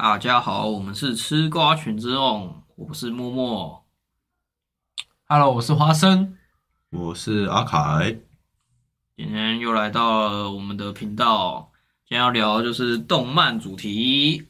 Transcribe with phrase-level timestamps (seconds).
[0.00, 3.84] 大家好，我们是吃瓜群之梦，我是默默。
[5.26, 6.38] Hello，我是花生。
[6.90, 8.16] 我是阿凯，
[9.16, 11.72] 今天又来到了我们的频道，
[12.06, 14.46] 今天要聊的就是动漫主题。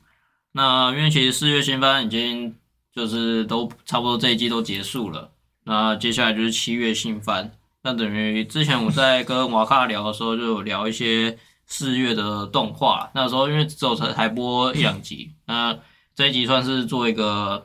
[0.53, 2.55] 那因为其实四月新番已经
[2.95, 5.33] 就是都差不多这一季都结束了，
[5.65, 7.51] 那接下来就是七月新番。
[7.83, 11.39] 那等于之前我在跟瓦卡聊的时候，就有聊一些
[11.69, 13.09] 四月的动画。
[13.15, 15.79] 那时候因为只有才才播一两集，那
[16.17, 17.65] 这一集算是做一个，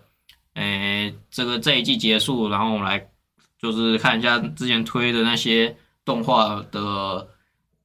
[0.53, 3.03] 诶、这个这一季结束，然后我们来
[3.59, 5.75] 就是看一下之前推的那些
[6.05, 7.27] 动画的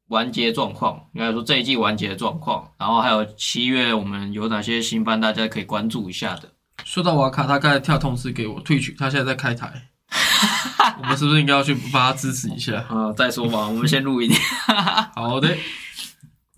[0.09, 6.51] 完结状况，应该说这一季完结的状况，然后还有七月我们有哪些新番大家可以关注一下的。
[6.85, 9.89] 说到瓦卡，他刚才跳通知给我退群，他现在在开台，
[11.01, 12.85] 我们是不是应该要去帮他支持一下？
[12.89, 14.41] 啊，再说吧，我们先录一点。
[15.15, 15.55] 好的，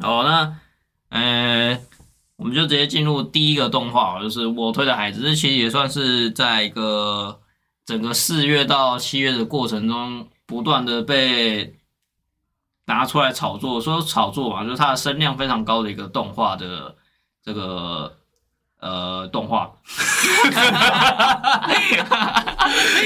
[0.00, 0.56] 好，那
[1.10, 1.78] 呃，
[2.36, 5.20] 我们就直接进入第一个动画，就是我推的孩子。
[5.20, 7.40] 这其实也算是在一个
[7.84, 11.76] 整个四月到七月的过程中，不断的被
[12.86, 13.78] 拿出来炒作。
[13.78, 16.96] 说炒作嘛，就是它的声量非常高的一个动画的
[17.44, 18.16] 这个
[18.80, 19.70] 呃动画。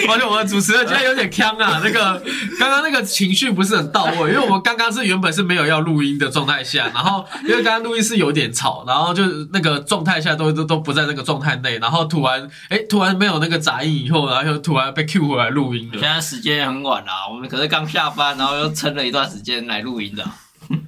[0.06, 2.22] 发现我们主持人今天有点呛啊，那个
[2.58, 15.98] 刚刚那个情绪不是很到位，因为我们刚刚是原本是没有要录音的状态下，然后因为刚刚录音是有点吵，然后就那个状态下都都都不在那个状态内，然后突然哎突然没有那个杂音以后，然后又突然被 Q 回来录音了。
[15.98, 20.34] 现在时间也很晚啦，我们可是刚下班，然后又撑了一段时间来录音的啊。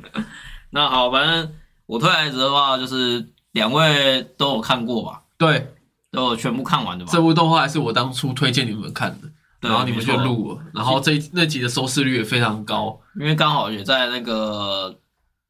[0.71, 1.53] 那好，反正
[1.87, 5.75] 我推孩子的话，就是两位都有看过吧，对，
[6.11, 7.11] 都有全部看完的吧？
[7.13, 9.29] 这部动画还是我当初推荐你们看的。
[9.59, 13.01] 对然后你们就录了，然后这那集的收视率也非常高。
[13.19, 14.95] 因为刚好也在那个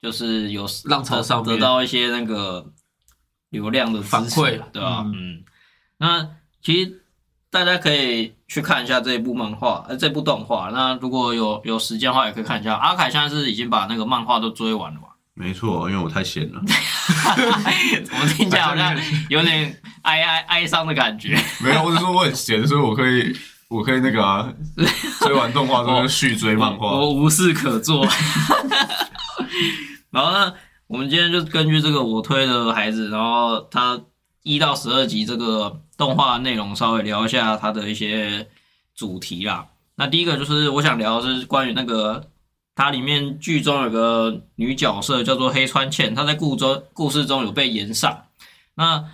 [0.00, 2.64] 就是有浪潮上得到一些那个
[3.50, 5.02] 流量的反馈对吧？
[5.06, 5.44] 嗯嗯，
[5.98, 6.28] 那
[6.62, 7.02] 其实
[7.50, 10.70] 大家可以去看一下这一部漫画，呃，这部动画。
[10.72, 12.76] 那如果有有时间的话，也可以看一下。
[12.76, 15.15] 阿凯现在是已经把那个漫画都追完了吧？
[15.38, 16.60] 没错，因为我太闲了，
[18.04, 18.96] 怎么听起来好像
[19.28, 21.38] 有点哀哀哀伤的感觉？
[21.62, 23.36] 没有，我是说我很闲，所以我可以，
[23.68, 24.50] 我可以那个啊，
[25.20, 26.92] 追完动画之后续追漫画。
[26.92, 28.08] 我无事可做。
[30.10, 30.54] 然后呢，
[30.86, 34.00] 我们今天就根据这个我推的孩子，然后他
[34.42, 38.48] 一到十二集这个动画内容，稍微聊一下他的一些
[38.96, 39.66] 主题啦。
[39.96, 42.30] 那第一个就是我想聊的是关于那个
[42.76, 48.26] 它里面剧中有个女角色叫做黑川茜，她在故中故事中有被延上，
[48.74, 49.06] 那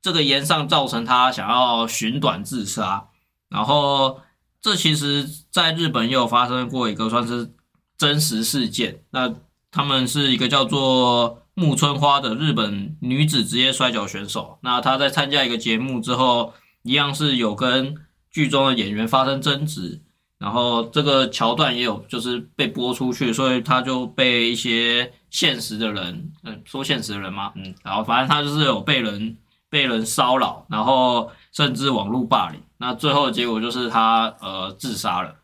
[0.00, 3.08] 这个延上造成她想要寻短自杀，
[3.48, 4.20] 然后
[4.60, 7.52] 这其实在日本也有发生过一个算是
[7.98, 9.02] 真实事件。
[9.10, 9.34] 那
[9.72, 14.58] 他们是一个叫做木村花的日本女子职业摔跤选手。
[14.62, 17.96] 那她在参加一个节目之后，一样是有跟
[18.30, 20.00] 剧中的演员发生争执，
[20.42, 27.52] 然后这个桥段也有就是被播出去，所以他就被一些现实的人，嗯，说现实的人吗？
[27.54, 29.36] 嗯，然后反正他就是有被人
[29.70, 32.60] 被人骚扰，然后甚至网络霸凌。
[32.78, 35.36] 那最后的结果就是他呃自杀了。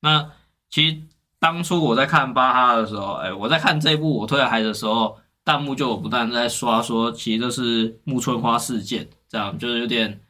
[0.00, 0.30] 那
[0.68, 0.98] 其实
[1.38, 10.20] 当初我在看巴哈的时候，哎，我在看这部我推的孩子的时候，弹幕就有不断在刷说，其实这是木村花事件，这样就是有点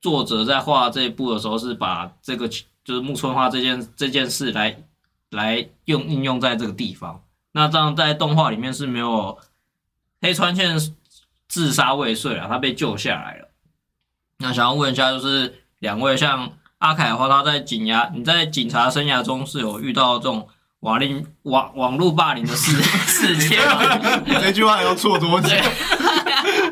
[0.00, 2.48] 作者在画这一部的时候是把这个
[2.84, 4.76] 就是木村花这件这件事来
[5.30, 7.22] 来用应用在这个地方。
[7.52, 9.38] 那这样在动画里面是没有
[10.20, 10.76] 黑川茜
[11.48, 13.48] 自杀未遂啊，他被救下来了。
[14.38, 20.48] 那想要问一下，就是两位像阿凯的话，他在警察你在警察生涯中是有遇到这种
[20.80, 22.72] 网令网网络霸凌的事
[23.06, 24.22] 事件吗？
[24.42, 25.48] 这句话要错多久？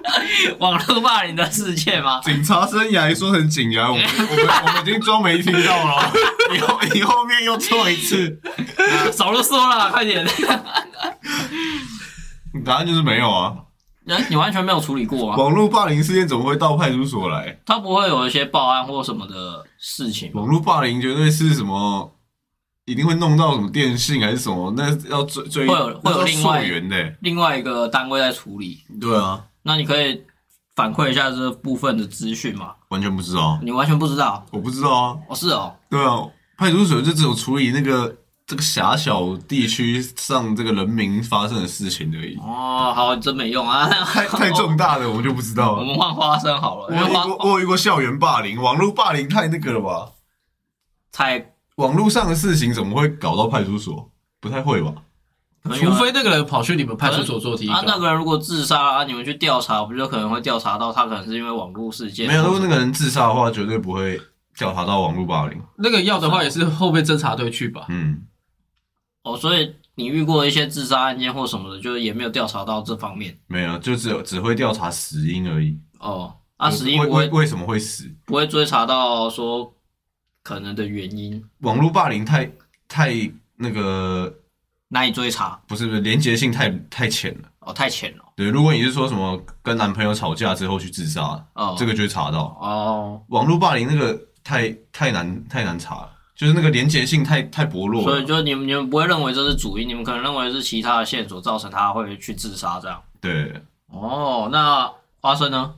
[0.58, 2.20] 网络霸凌的事件吗？
[2.24, 6.12] 警察生涯说成警察，我们我们我们已经装没听到了，
[6.52, 8.40] 你后你后面又错一次，
[9.12, 10.26] 少啰嗦了，快点！
[12.64, 13.54] 答案就是没有啊。
[14.04, 15.36] 你你完全没有处理过啊？
[15.36, 17.56] 网络霸凌事件怎么会到派出所来？
[17.64, 20.40] 他不会有一些报案或什么的事情吗？
[20.40, 22.12] 网络霸凌绝对是什么？
[22.84, 24.74] 一定会弄到什么电信还是什么？
[24.76, 27.14] 那要追追会有会有另外溯源的。
[27.20, 30.24] 另外一个单位在处理，对啊，那你可以
[30.74, 32.74] 反馈一下这部分的资讯吗？
[32.88, 34.44] 完全不知道，你完全不知道？
[34.50, 35.18] 我不知道啊。
[35.28, 38.16] 哦，是哦，对啊，派出所就只有处理那个
[38.46, 42.36] 这个狭小地区上这个人民发生的事情而已。
[42.38, 43.88] 哦，好，真没用啊！
[43.88, 45.80] 太太重大的我们就不知道了。
[45.80, 50.12] 我们换花生好了，我有遇花过我有遇过校园霸凌，网络霸凌太那个了吧？
[51.12, 54.10] 太网络上的事情怎么会搞到派出所？
[54.40, 54.92] 不太会吧？
[55.64, 58.00] 除非那个人跑去你们派出所做提啊，那告。
[58.00, 62.26] 个人如果自杀啊，你们去调查，不就可能会调查到他可能是因为网络事件？
[62.26, 64.20] 没有，如果那个人自杀的话，绝对不会
[64.56, 65.62] 调查到网络霸凌。
[65.76, 67.86] 那个要的话也是后备侦查队去吧。
[67.90, 68.22] 嗯，
[69.22, 73.38] 哦，所以你遇过一些自杀案件或什么的，就是也没有调查到这方面。
[73.46, 75.78] 没有，就只有只会调查死因而已。
[76.00, 78.10] 哦，啊，就是死因不会为为为什么会死？
[78.26, 79.72] 不会追查到说
[80.42, 82.50] 可能的原因，网络霸凌太
[82.88, 83.14] 太
[83.54, 84.34] 那个
[84.92, 85.58] 难以追查。
[85.66, 87.48] 不是不是连结性太太浅了。
[87.60, 88.24] 哦，太浅了。
[88.36, 92.56] 对，如果你是说什么跟男朋友吵架之后去自杀，哦，这个就会查到。
[92.60, 98.02] 哦，网络霸凌那个太太难太难查了，就是那个连结性太太薄弱。
[98.02, 103.00] 所以就你们你们不会认为这是主因，你们可能认为是其他的线索造成他会去自杀这样。
[103.20, 103.52] 对，
[103.86, 104.90] 哦，那
[105.20, 105.74] 花生呢？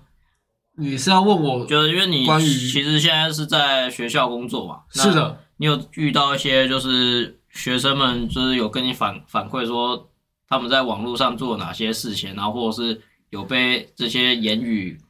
[0.77, 1.67] 你是要问我？
[1.67, 10.11] 就是因为你关于其实现在是在学校工作嘛，是的，你有遇到一些就是学生们就是有跟你反反馈说
[10.49, 15.01] 他们在网络上做了哪些事情，然后或者是有被这些言语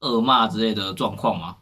[0.00, 1.56] 恶骂之类的状况吗？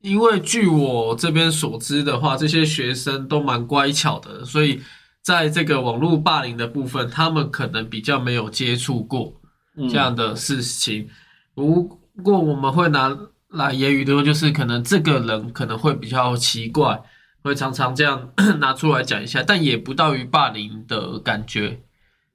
[0.00, 4.80] 因为据我这边所知的话，这些学生都蛮乖巧的，所以
[5.20, 9.32] 在这个网络霸凌的部分，他们可能比较没有接触过
[9.76, 11.08] 嗯这样的事情。
[11.54, 13.16] 不过我们会拿
[13.50, 17.00] 来言语的，就是可能这个人可能会比较奇怪，
[17.42, 18.30] 会常常这样
[18.60, 21.80] 拿出来讲一下，但也不到于霸凌的感觉。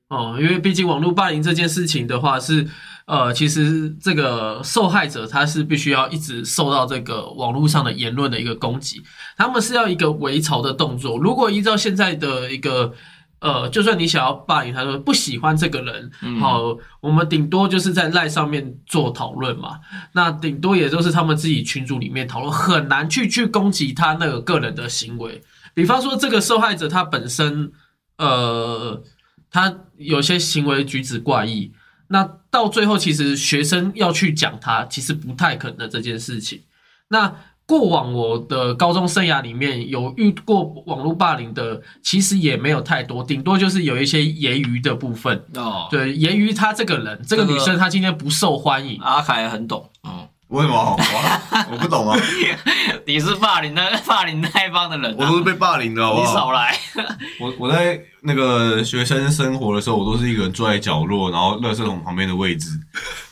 [0.10, 2.66] 哦，因为毕竟网络霸凌这件事情的话是，
[3.08, 9.04] 呃，其实这个受害者他是必须要一直受到这个网络上的言论的一个攻击，
[9.36, 11.18] 他们是要一个围巢的动作。
[11.18, 12.94] 如果依照现在的一个，
[13.40, 19.80] 呃，就算你想要霸凌他，说不喜欢这个人，嗯好，我们顶多就是在赖上面做讨论嘛，
[20.14, 25.44] 那顶多也就是他们自己群组里面讨论，很难去去攻击他那个个人的行为。
[25.76, 27.72] 比方说，这个受害者他本身，
[28.18, 29.04] 呃，
[29.52, 31.72] 他有些行为举止怪异，
[32.08, 36.64] 那到最后其实学生要去讲他，其实不太可能的这件事情。
[37.10, 37.36] 那
[37.68, 45.44] 过往我的高中生涯里面有遇过网络霸凌的，其实也没有太多，顶多就是有一些言语的部分。
[45.56, 50.76] 哦，对，言语她这个人，这个这个女生她今天不受欢迎，阿凯很懂，嗯，为什么？
[50.98, 52.18] 我我不懂啊，
[53.06, 56.28] 你是霸凌那霸凌那一方的人、啊，我都是被霸凌的，好不好？
[56.28, 56.78] 你少来，
[57.42, 62.70] 我我在那个学生生活的时候，我都是一个人坐在角落，然后垃圾桶旁边的位置，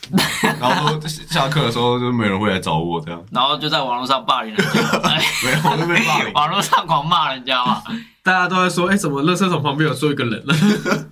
[0.60, 6.32] 然后下课的时候就没人会来找我，这样然后就在网络上霸凌人家，哎没有，我就被霸凌。
[6.34, 7.82] 网络上狂骂人家嘛。
[8.22, 10.54] 大家都在说，哎、怎么垃圾桶旁边有坐一个人了？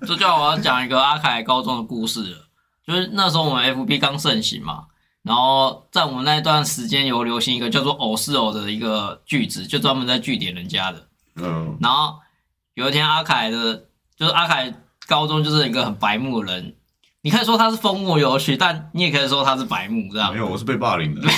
[0.07, 2.39] 这就我要讲一个阿凯高中的故事了，
[2.87, 4.81] 就是那时候我们 FB 刚盛行嘛，
[5.25, 11.07] 然后在我们那段时间有流行一个叫做“偶是偶”的一个句子，就专门在据点人家的。
[11.37, 12.15] 嗯，然后
[12.75, 13.85] 有一天阿凯的，
[14.17, 14.73] 就是阿凯
[15.09, 16.75] 高中就是一个很白目的人，
[17.23, 20.39] 你可以说他是风默有趣，但你也可以说他是白目这样没。
[20.39, 21.23] 有，我是被霸凌的。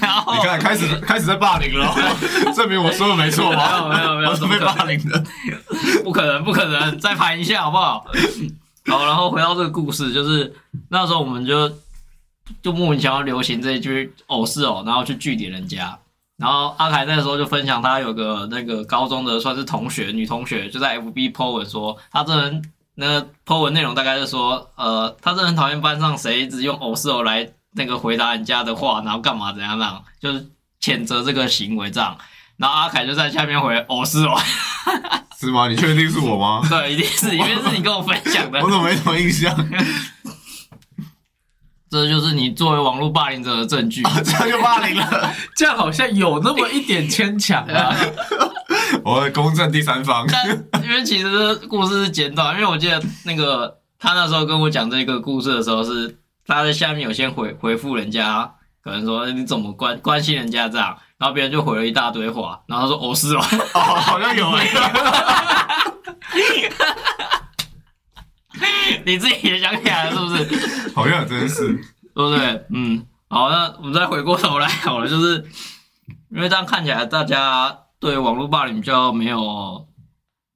[0.00, 1.94] 然后你看，开始开始在霸凌了，
[2.56, 3.88] 证明我说的没错吗？
[3.88, 5.22] 没有没有没有我是被霸凌的。
[6.02, 8.04] 不可能，不可能，再盘一下好不好？
[8.86, 10.52] 好，然后回到这个故事，就是
[10.88, 11.70] 那时候我们就
[12.62, 15.98] 就莫名其妙流行这一句“偶是偶”，然后去据点人家。
[16.38, 22.62] 然后阿凯那时候就分享他有个那个高中的算是同学，女同学就在 FB po 文说，他这人
[22.96, 30.48] 那个 po 文内容大概是说，呃，他这人讨厌班上谁一直用“偶是偶”来那个回答人家的话，然后干嘛怎样那样，就是
[30.80, 32.16] 谴责这个行为这样。
[32.56, 34.36] 然后阿凯就在下面回“偶是偶”，
[35.38, 35.68] 是吗？
[35.68, 36.62] 你确定是我吗？
[36.68, 39.54] 对，一定是，因为是你跟我分享的我，怎么没什么印象？
[41.92, 44.02] 这就是你作为网络霸凌者的证据。
[44.24, 45.30] 这样就霸凌了。
[45.54, 47.94] 这样好像有那么一点牵强啊。
[49.04, 50.26] 我公正第三方。
[50.26, 50.48] 但
[50.82, 58.50] 因为其实故事是简短，因为我记得那个他那时候跟我讲这个故事的时候，是他在下面有先回回复人家，
[58.82, 63.44] 可能说你怎么关关心人家这样，然后别人就回了一大堆话，然后他说哦是哦，
[63.74, 64.66] 哦，好像有哎。
[69.06, 70.88] 你自己也想起来了是不是？
[70.94, 71.78] 好像真是。
[72.14, 72.66] 对不对？
[72.68, 75.42] 嗯，好，那我们再回过头来好了，就是
[76.28, 79.88] 因为这样看起来，大家对网络霸凌比较没有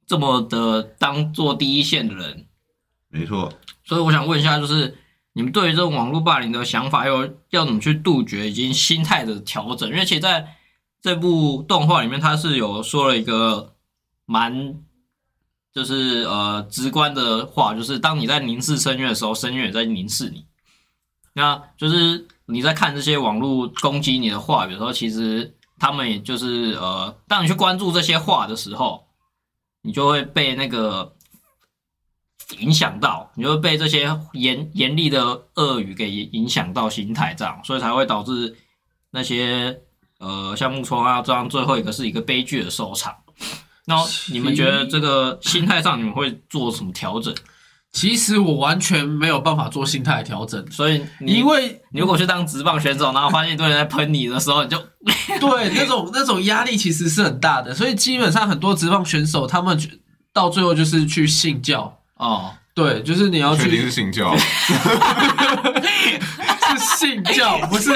[0.07, 2.47] 这么的当做第一线的人，
[3.09, 3.51] 没错，
[3.87, 4.99] 所以我想问一下，就是
[5.33, 9.89] 你们对于这种网络霸凌的想法，又要怎么去杜绝，以及心态的调整？
[9.89, 10.47] 因为其实在
[11.01, 13.77] 这部动画里面，它是有说了一个
[14.27, 14.75] 蛮。
[15.77, 20.47] 就是呃直观的话，就是当你在凝视深渊的时候，深渊也在凝视你。
[21.35, 29.07] 那就是你在看这些网络攻击你的话语的时候，其实他们也就是呃，当你去关注这些话的时候，
[29.83, 31.15] 你就会被那个
[32.59, 38.57] 影响到，你就会被这些严严厉的恶语给影响到心态，这样，所以才会导致
[39.11, 39.79] 那些
[40.21, 43.15] 呃像木村啊这样最后一个是一个悲剧的收场。
[43.87, 43.97] 那
[44.31, 47.35] 你们觉得这个心态上你们会做什么调整？
[47.93, 54.77] 其实我完全没有办法做心态调整，所以你因为你如果去当职棒选手，然后发现一堆人在喷你的时候，你就
[55.41, 59.81] 对那种那种压力其实是很大的，所以基本上很多职棒选手他们
[60.33, 61.97] 到最后就是去信教。
[62.17, 64.45] 哦，对，就是你要确定去是信教， 是
[66.99, 67.91] 信教，不是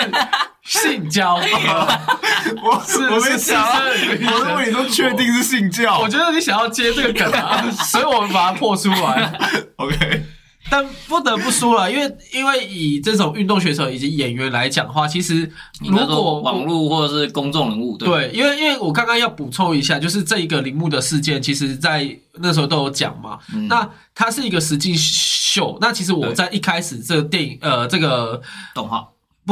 [0.79, 1.35] 性交。
[2.63, 5.99] 我是我没是想到，我认为你都确定是性交。
[5.99, 9.33] 我觉得你想要接这个梗啊， 所以我们把它破出来。
[9.77, 10.23] ，OK，
[10.71, 15.51] 但不得不说了，因为因为以这种运动选手以及演员来讲的话，其实
[15.81, 18.09] 如果网络或者是公众人物，对。
[18.09, 23.39] 对，因为因为我刚刚要补充一下，就是这一个铃木的事件，其实在那时候都有讲嘛。
[23.53, 23.67] 嗯。
[23.67, 28.41] 那它是一个实境秀，那其实我在一开始这个电影呃这个
[28.75, 29.05] 动画，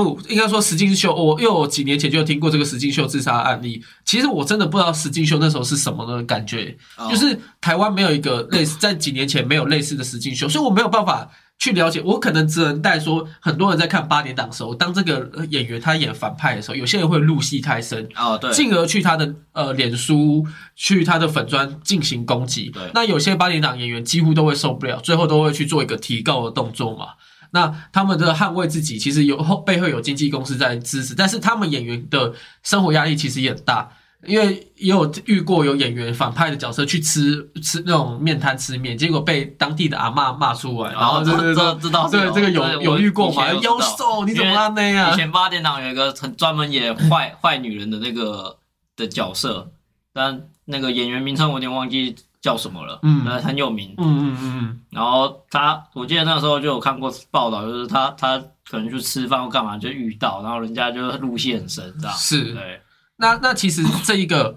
[0.05, 11.29] 不应该说实境秀，我因为我几年前就有听过这个实境秀自杀案例，其实我真的不知道实境秀那时候是什么的感觉，哦就是台湾没有一个类似，在几年前没有类似的实境秀，所以我没有办法
[11.59, 12.01] 去了解。
[12.05, 22.83] 我可能只能带说，很多人在看八点档的时候，当这个演员他演反派的时候，有些人会入戏太深，哦，对，进而去他的呃脸书、去他的粉砖进行攻击对。
[22.95, 27.09] 那有些八点档演员几乎都会受不了，最后都会去做一个提告的动作嘛。
[27.51, 33.91] 那他们的捍卫自己，其实有后背后有经纪公司在支持，但是他们演员的生活压力其实也很大，
[34.27, 43.53] 因为也有遇过有演员反派的角色去吃吃那种面摊吃面，结果被当地的阿嬷骂出来，然后这这知道对这个有有遇过吗？
[43.53, 45.17] 妖道兽你怎么那以？
[45.17, 48.59] 前八点档有一个很专门演坏坏女人的那个
[48.97, 49.71] 的角色，
[50.13, 53.27] 但那个演员名称我有点忘记叫什么了，嗯。
[53.27, 53.95] 呃，很有名。
[53.99, 62.17] 嗯嗯嗯嗯，然后他，我记得那时候就有看过报道，就是他他可能去吃饭或干嘛就遇到，然后人家就入戏很深，这样。
[62.17, 62.53] 是。
[62.55, 62.81] 对，
[63.17, 64.57] 那那其实这一个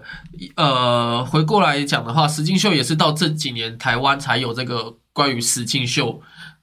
[0.56, 6.20] 呃，回过来讲的话，实境秀也是到这几年台湾才有这个关于实境秀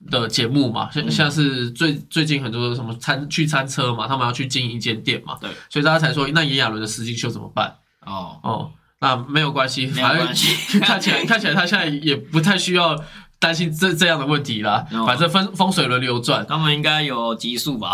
[0.10, 1.12] 的节目嘛，像嗯。
[1.12, 7.76] 像是最最近很多什么餐去餐车嘛，他们要去经营一间店嘛，对，所以大家才说那炎亚纶的实境秀怎么办？
[8.06, 10.28] 哦，哦，那没有关系，反正
[10.82, 12.96] 看起来看起来他现在也不太需要
[13.40, 17.94] 担心这这样的问题啦，哦反正风风水轮流转，他们应该有集数吧？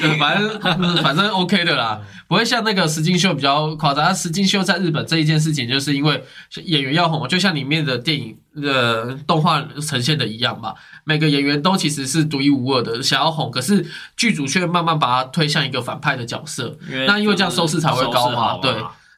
[0.00, 4.14] 对，反正嗯反正 OK 的啦，不会像那个石金秀比较夸张。
[4.14, 6.24] 石金秀在日本这一件事情，就是因为
[6.64, 10.72] 演员要红，就像里面的电影的动画呈现的一样嘛，
[11.04, 13.84] 每个演员都其实是独一无二的，想要红，可是
[14.16, 16.78] 剧组却慢慢把他推向一个反派的角色。
[16.90, 18.72] 因那因为这样收视才会高嘛对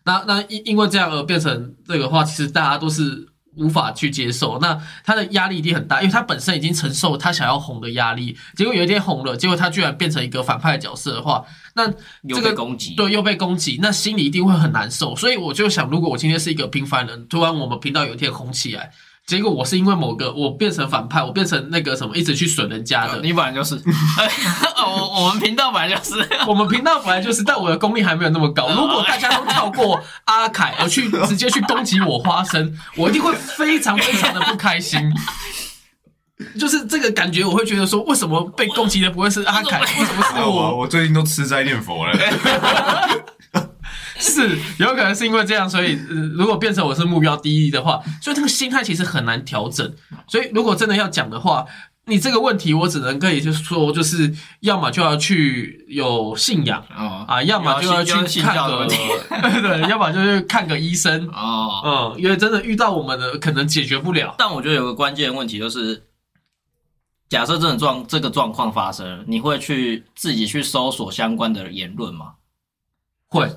[0.05, 4.59] 那那因因为这样而变成这个话，其实大家都是无法去接受。
[4.59, 11.45] 那他的压力一定很大，因为他本身已经承受他想要红的压力，结果有一天红了，结果他居然变成一个反派角色的话，
[11.75, 11.87] 那
[12.23, 15.17] 又这个被攻击，对又被攻击，那心里一定会很难受。
[15.17, 18.91] 所以我就想，如果我今天是一个平凡人，突然我们频道有一天红起来。
[19.27, 23.75] 结果我是因为某个我变成反派，我变成那个什么一直去损人家的，你本来就是，
[24.77, 28.69] 我我们频道本来就是，我们频道本来就是，但我的功力还没有那么高。
[28.69, 35.01] 如果大家都跳过阿凯而去直接去攻击我花生， 我一定会非常非常的不开心。
[36.59, 40.77] 就是这个感觉，我会觉得说，为什么被攻击的不会是阿凯，为什么是我？
[40.79, 42.13] 我最近都吃斋念佛了，
[44.25, 49.95] 是有可能是因为这样，所以、呃如果变成我是目标第一的话，所以这个心态其实很难调整。
[50.27, 51.65] 所以如果真的要讲的话，
[52.07, 56.85] 你这个问题我只能可以就是说，就是要么就要去有信仰。
[56.97, 58.87] 哦啊，要么就要去看个
[59.63, 64.35] 对，要么就是看个医生，哦，嗯，因为真的遇到我们的可能解决不了。
[64.37, 66.03] 但我觉得有个关键问题就是，
[67.29, 72.33] 假设这种状这个状况发生，你会去自己去搜索相关的言论吗？
[73.29, 73.51] 会，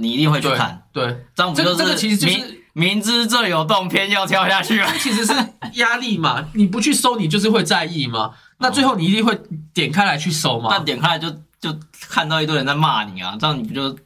[0.00, 2.36] 你一定会去看，对，这样不就是这个这个其实就是
[2.72, 4.92] 明明知这有洞，偏要跳下去啊？
[4.98, 5.32] 其实是
[5.74, 8.32] 压力嘛，你不去搜，你就是会在意嘛。
[8.58, 9.38] 那最后你一定会
[9.72, 10.84] 点开来去搜嘛但。
[10.84, 13.96] 点开来就就看到一堆人在骂你啊，这样你不就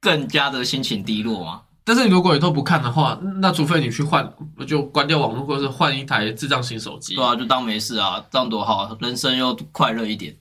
[0.00, 1.62] 更加的心情低落吗？
[1.84, 4.32] 但是如果你都不看的话，那除非你去换，
[4.66, 7.24] 就关掉网络，或者是换一台智障型手机对。
[7.24, 10.36] 啊，就当没事啊，这样多好，人生又快乐一点。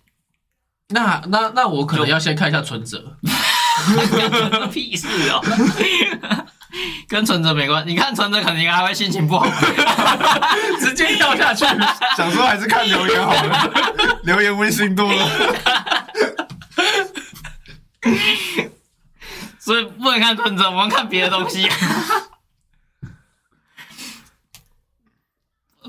[0.89, 3.17] 那那那我可能要先看一下存折。
[4.51, 5.41] 这屁事哦！
[7.07, 9.45] 跟存折没关你看存折肯定还会心情不好。
[10.79, 11.65] 直接掉下去。
[12.15, 13.71] 想说还是看留言好了，
[14.23, 15.27] 留言温馨多了。
[19.59, 21.69] 所以不能看存折，我们看别的东西。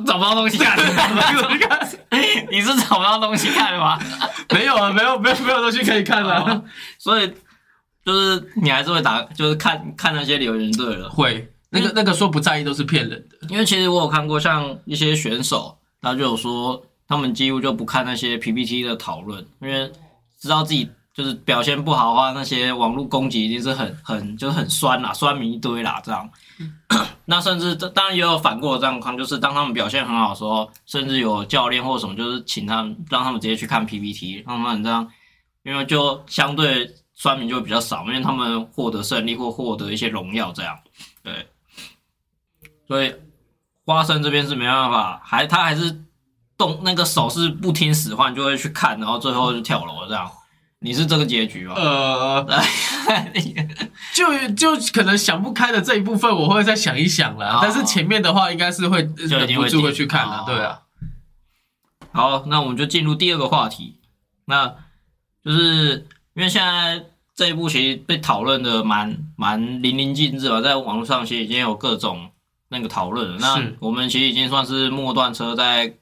[0.06, 0.76] 找不到东西看，
[2.50, 3.99] 你是找不到东西看的吗？
[4.50, 6.64] 没有啊，没有没有没有东西可以看了、哦
[6.99, 7.32] 所以
[8.04, 11.09] 就是你还是会打，就是看看那些留言对了。
[11.09, 13.37] 会，那个那个说不在意都是骗人的。
[13.49, 19.90] 因为其实我有看过像一些选手，他就有说他们几乎就不看那些 PPT 的讨论，因为
[20.40, 26.28] 知道自己就是表现不好的话，那些网络攻击一定是很很就是很酸啦，酸民一堆啦这样。
[27.25, 35.09] 那甚至这当然也有反过的状况，就是当他们表现很好的时候，甚至有教练或什么，就是请他们让他们直接去看 PPT，让他们这样，
[35.62, 36.90] 因为就相对
[37.22, 40.76] 酸民就会比较少，因为他们获得胜利或获得一些荣耀这样，
[41.22, 41.46] 对，
[42.88, 43.14] 所以
[43.84, 46.02] 花生这边是没办法，还他还是
[46.58, 50.28] 动那个手是不听使唤，就会去看，然后最后就跳楼这样。
[50.80, 51.74] 你是这个结局吗？
[51.76, 52.44] 呃，
[54.12, 57.52] 就就可能想不开的这一部分，我会再想一想了。
[57.52, 60.80] 哦但是前面的话，应该是会忍不住会去看的，哦对啊。
[62.10, 64.00] 好，那我们就进入第二个话题，
[64.46, 64.74] 那
[65.44, 72.30] 就是因为现在这一部其实被讨论的蛮蛮淋漓尽致了，在网络上其实已经有各种
[72.68, 73.38] 那个讨论了。
[73.38, 75.94] 那我们其实已经算是末段车，在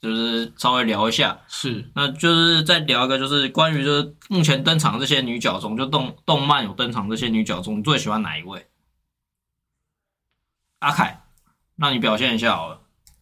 [0.00, 8.66] 就是稍微聊一下，是那就是再聊一个，就是关于就是目前登场的这些女角中，就动动漫有登场这些女角中，你最喜欢哪一位？
[10.78, 11.24] 阿凯，
[11.76, 12.80] 那你表现一下好了，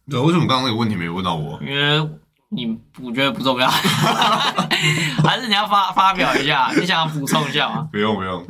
[0.09, 1.59] 对，为什么刚刚那个问题没问到我？
[1.63, 2.07] 因为
[2.55, 3.67] 你我觉得不重要，
[5.23, 7.87] 还是你要发发表一下，你想要补充一下吗？
[7.91, 8.47] 不用不用，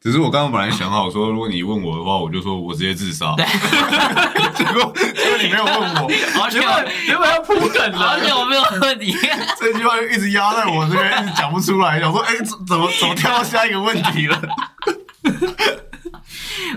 [0.00, 3.34] 只是我刚刚本来想好说，如果你问我的话，我就说我直接自杀。
[3.36, 6.10] 结果结果你没有问我，
[6.42, 9.12] 而且原本原本要铺梗了，而且我没有问你，
[9.58, 14.42] 这句话就一直压在我这边，一直讲不出来，想说，哎、怎怎么怎么跳到下一个问题了？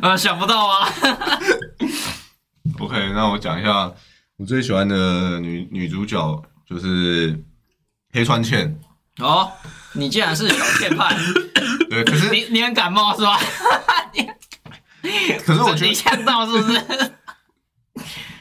[0.01, 0.87] 呃，想不到啊。
[2.79, 3.91] OK，那我讲一下
[4.37, 7.41] 我最喜欢的女女主角就是
[8.11, 8.77] 黑川茜。
[9.19, 9.49] 哦，
[9.93, 11.15] 你竟然是小键派，
[11.89, 13.39] 对，可是你你很感冒是吧？
[15.45, 16.83] 可是我觉得到是不是？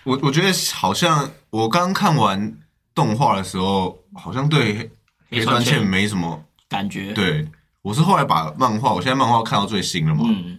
[0.02, 2.58] 我我觉得好像我刚看完
[2.92, 4.90] 动画的时候，好像对
[5.30, 6.44] 黑黑川茜没什么。
[6.68, 7.46] 感觉，对，
[7.82, 10.58] 我是后来把漫画，我现在漫画看到最新了嘛，嗯，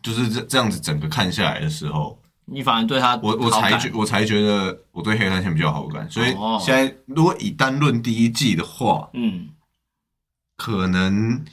[0.00, 6.58] 就是这这样子整个看下来的时候，你反而对他我我才觉我才觉得我对黑川千比较好感，所以哦。
[6.60, 9.50] 现在如果以单论第一季的话，嗯。
[10.56, 11.44] 可能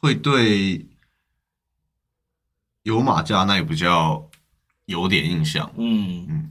[0.00, 0.84] 会对
[2.82, 4.28] 有马加奈比较
[4.84, 6.50] 有点印象，嗯。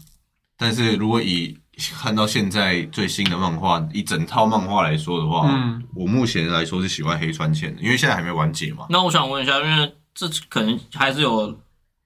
[0.57, 1.55] 但是如果以
[1.93, 8.87] 看到现在最新的漫画，一整套漫画来说的话，嗯我目前来说是喜欢黑川茜的，因为现在还没完结嘛。
[8.89, 11.55] 那我想问一下，因为这可能还是有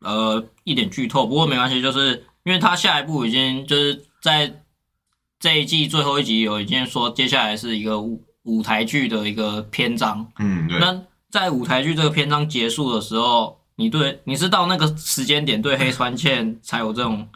[0.02, 4.62] 呃一点剧透，不过没关系，就是因为他下一步已经就是在
[5.40, 10.32] 这一季最后一集有已经说接下来是一个舞舞台剧的一个篇章。
[10.38, 10.78] 嗯，对。
[10.80, 17.28] 那在舞台剧这个篇章结束的时候，你对你是到那个时间点对黑川茜才有这种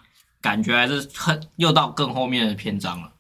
[0.42, 3.14] 感觉，还是很又到更后面的篇章了？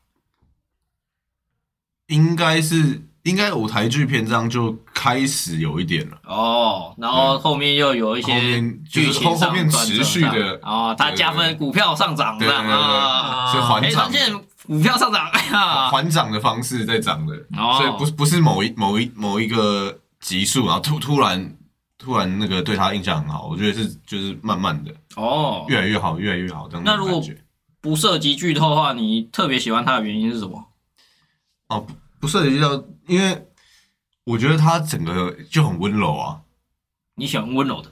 [2.07, 12.77] 应该是应该舞台剧篇章就开始有一点了，哦，然后后面又有一后些面就是剧情上后面转折持续的哦，它加分股票上涨这样对对对。
[12.77, 14.11] 啊，对，是缓黑涨
[14.67, 17.77] 股票上涨，哎呀，缓涨的方式在涨的，哦。
[17.79, 21.55] 所以不是不是某一某一某一个级数，然后突突然
[21.97, 27.41] 突然那个对他印象很好，我觉得是就是慢慢的哦，越来越好，越来越好这样的那如果感觉。
[27.81, 30.63] 不涉及剧透的话，你特别喜欢他的原因是什么？
[31.69, 31.93] 哦，不
[32.25, 33.45] 不涉及到，因为
[34.23, 36.41] 我觉得他整个就很温柔啊，
[37.13, 37.91] 你喜欢温柔的，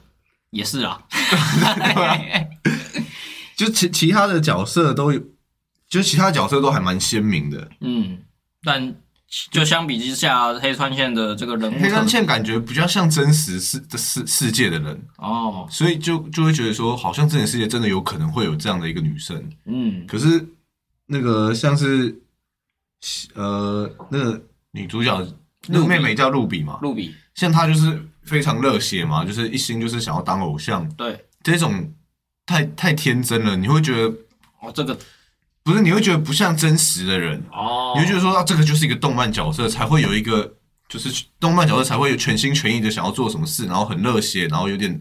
[0.50, 1.00] 也是啊
[3.54, 5.22] 就其其他的角色都有，
[5.88, 7.70] 就其他角色都还蛮鲜明的。
[7.80, 8.18] 嗯，
[8.64, 8.92] 但
[9.52, 19.48] 就相比之下，黑川县的这个人物黑川特茜感觉比较像真实世的世世界的人，哦，所以就就会觉得说，好像真实世界真的有可能会有这样的一个女生。
[19.66, 20.44] 嗯可是
[21.06, 22.20] 那个像是
[23.34, 25.26] 呃那个女主角
[25.68, 31.92] 那个妹妹叫露比嘛，露比，像她就是非常热血嘛，就是一心就是想要当偶像，对，这种
[32.46, 34.14] 太太天真了，你会觉得
[34.60, 34.98] 哦，这个
[35.62, 40.54] 不是，你会觉得不像真实的人，哦，你会觉得说啊，这个就是一个动漫角色才会有一个，
[40.88, 45.00] 就是动漫角色才会有全心全意的想要做什么事，然后很热血，然后有点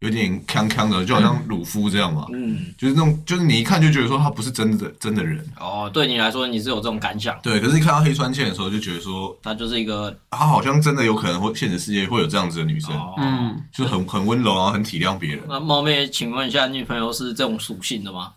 [0.00, 5.46] 有点康康的，就好像鲁夫这样嘛，嗯，就是那种，就是你一看就觉得说他不是真的真的人。
[5.58, 15.44] 哦，对你来说你是有这种感想，对，可是你看到黑川茜的时候，就觉得说她就是一个啊她好像真的有可能会现实世界会有这样子的女生，哦，嗯，就很很温柔，然后很体谅别人。
[15.46, 18.32] 那冒昧请问一下，女朋友是这种属性的吗？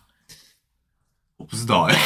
[1.38, 1.98] 我不知道哎、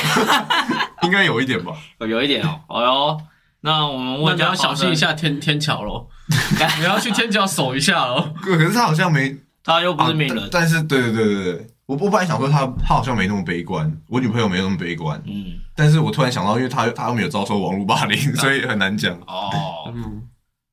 [1.03, 1.73] 应该有一点吧。
[1.99, 3.21] 哦有一点哦，哎呦，
[3.61, 6.09] 那我们问你要小心一下天天桥喽，
[6.79, 8.33] 你要去天桥守一下喽。
[8.41, 9.37] 可是他好像没
[9.69, 10.49] 他又不是啊名人。
[10.51, 19.15] 但，但是对对对对对，我我本来想说他他好像没那么悲观，我女朋友没那么悲观，嗯，但是我突然想到，因为他他又没有遭受网络霸凌， 所以很难讲。
[19.27, 20.27] 哦，嗯，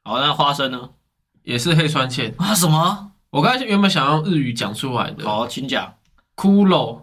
[0.04, 0.90] 好，那花生呢？
[1.44, 2.34] 也是黑川茜。
[2.38, 3.12] 啊，什么？
[3.32, 5.94] 我刚才原本想用日语讲出来的，好，请讲。
[6.38, 7.00] 骷髅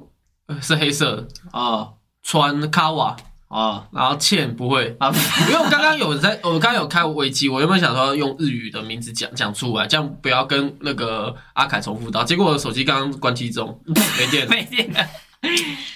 [0.47, 1.91] 呃是黑色的，啊
[2.23, 3.17] 川卡瓦，
[3.53, 5.12] 啊然后茜不会，啊！
[5.47, 12.25] 因为我刚刚有在，我刚刚有开危机，我原本想说用日语的名字讲讲出来，这样不要跟那个阿凯重复到。
[12.25, 13.79] 结果我的手机刚刚关机中，
[14.17, 15.07] 没电，没电了。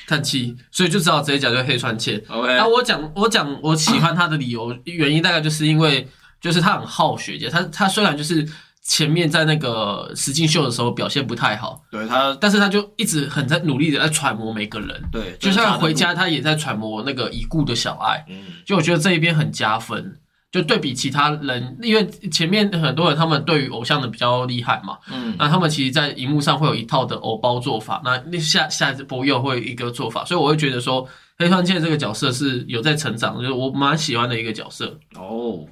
[0.07, 2.23] 叹气，所以就只好直接讲就黑川茜。
[2.29, 6.07] OK，那我讲我讲我喜欢他的理由原因，大概就是因为
[6.41, 8.47] 就是他很好学姐，他他虽然就是
[8.89, 18.25] 前面在那个实境秀的时候表现不太好，对他，但是他就一直很在努力的在揣摩每个人，对，就像回家他，也在揣摩那个已故的小爱。
[18.29, 20.21] 嗯，就我觉得这一边很加分，
[20.53, 31.07] 就对比其他人，因为前面很多人他们对于偶像的比较厉害嘛，嗯，那他们其实，在荧幕上会有一套的偶包做法，那那下下一波又会有一个做法，所以我会觉得说
[31.39, 34.97] 黑川茜这个角色是有在成长，就是我蛮喜欢的一个角色。
[35.17, 35.67] 哦，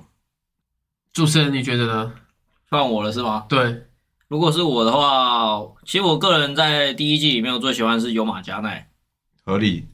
[1.13, 2.13] 主持人你觉得呢？
[2.75, 3.45] 换我了是吗？
[3.49, 3.85] 对，
[4.29, 8.89] 如果是我的话，其实我个人在第一季里面，我最喜欢的是有马加奈。
[9.45, 9.87] 合理，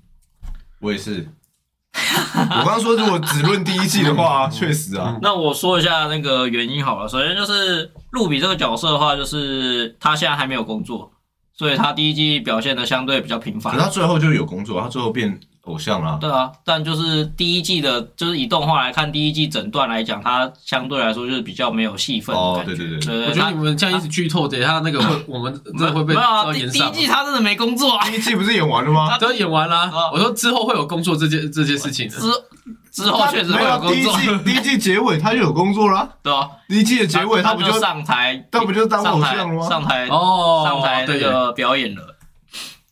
[0.81, 1.29] 我也是。
[1.93, 7.09] 我刚刚说，如果只论第一季的话， 确实啊，那我说一下那个原因好了。
[7.09, 11.13] 首先就是露比这个角色的话，就是他现在还没有工作，
[11.53, 13.85] 所以他第一季表现的相对比较平凡可是。
[13.85, 16.19] 他最后就有工作，他最后变偶像啦。
[16.21, 22.63] 对啊，但就是第一季的，就是以动画来看，第一季整段来讲，它相对来说就是比较没有戏份的哦。
[22.65, 26.91] 对对对对我觉得你们这样一直剧透，等一下那个会 我们真的会被没有啊，第第一。
[26.91, 29.17] 季他真的没工作啊，第一季不是演完了吗？
[29.21, 32.17] 都演完了啊，我说之后会有工作这件这件事情的。
[32.17, 32.31] 之
[32.91, 36.09] 之后确实会没有啊第一有工作，季第一季结尾他就有工作啦。
[36.23, 39.69] 对啊，第一季的结尾他不就上台，他不就当偶像了吗？
[39.69, 42.17] 上台哦，上台那对个表演了。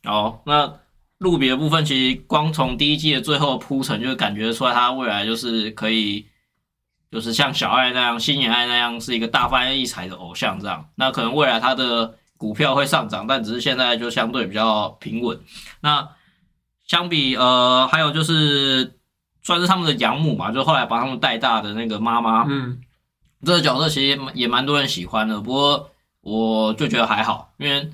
[0.04, 0.72] 哦，那
[1.18, 6.26] 路比的部分，其实光从第一季的最后铺陈，就感觉出来他未来就是可以，
[7.10, 10.88] 就是像小爱那样、新野爱那样，是一个大放异彩的偶像这样。
[10.94, 15.38] 那可能未来他的股票会上涨，但只是现在就相对比较平稳。
[15.80, 16.08] 那
[16.86, 18.96] 相比呃，还有就是
[19.42, 22.80] 算是他们的养母嘛，就后来把他们带大的那个妈妈，嗯，
[23.44, 27.90] 这个角色其实也蛮多人喜欢的，不过我就觉得还好，因为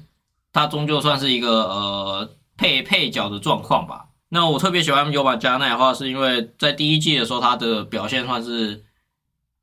[0.52, 4.06] 他终究算是一个呃配配角的状况吧。
[4.28, 8.84] 那我特别喜欢尤马加奈的话，是因为在第一季的时候，他的表现算是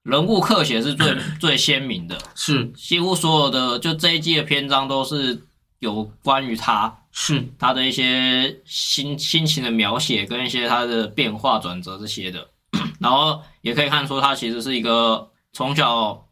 [0.04, 2.65] 人物刻写是最 最鲜明的，是。
[2.67, 5.41] 几乎所有的就这一季的篇章都是
[5.80, 12.47] 有关于他是，他的一些心心情的描写跟一些他的变化转折这些的，
[12.99, 16.27] 然后也可以看出他其实是一个从小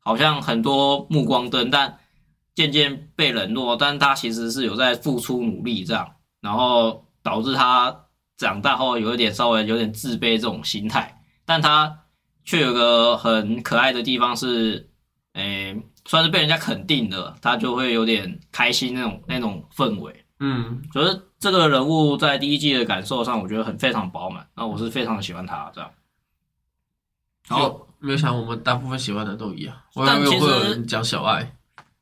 [0.00, 1.98] 好像很多目光灯，但
[2.58, 12.00] 渐渐被冷落，但他其实是有在付出努力这样，然后导致他长大后有一点稍微有点自卑这种心态，但他
[12.44, 14.90] 却有个很可爱的地方是，
[15.34, 20.24] 诶、算是被人家肯定的，他就会有点开心那种那种氛围。
[20.40, 25.88] 嗯，觉得这个人物在第一季的感受上，我觉得很非常饱满，那我是非常喜欢他这样。
[27.48, 31.56] 然后，就没有想我们大部分喜欢的都一样，我以为但其实会有人讲小爱，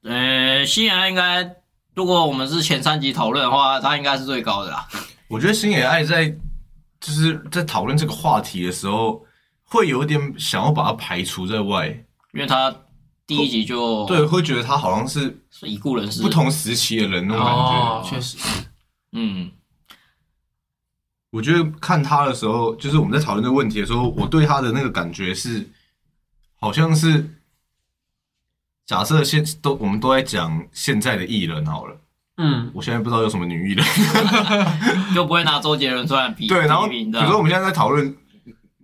[0.06, 1.56] 呃，新野爱应该，
[1.94, 4.86] 如果我们是前三集讨论的话，他应该是最高的啦。
[5.26, 6.28] 我觉得星野爱在
[7.00, 9.24] 就是在讨论这个话题的时候，
[9.64, 11.88] 会有点想要把它排除在外。
[12.32, 12.72] 因为他
[13.26, 17.60] 第一集就对，会觉得他好像是是已故人士，不，同时期的人那种感觉。
[17.60, 18.36] 哦，确实，
[19.10, 19.50] 嗯，
[21.30, 25.68] 我觉得看他的时候，就是我们在讨论这个问题的时候，我对他的那个感觉是，
[26.60, 27.28] 好像是
[28.86, 31.96] 假设现都我们都在讲现在的艺人好了，
[32.36, 33.84] 嗯，我现在不知道有什么女艺人，
[35.14, 38.16] 就不会拿周杰伦出来比对，然后比如说我们现在在讨论